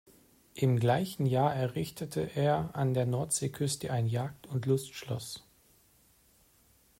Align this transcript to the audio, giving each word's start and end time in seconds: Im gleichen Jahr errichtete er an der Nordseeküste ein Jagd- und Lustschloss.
Im 0.55 0.79
gleichen 0.79 1.27
Jahr 1.27 1.53
errichtete 1.53 2.27
er 2.35 2.75
an 2.75 2.95
der 2.95 3.05
Nordseeküste 3.05 3.91
ein 3.91 4.07
Jagd- 4.07 4.47
und 4.47 4.65
Lustschloss. 4.65 5.43